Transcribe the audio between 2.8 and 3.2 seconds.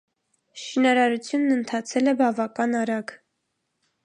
արագ։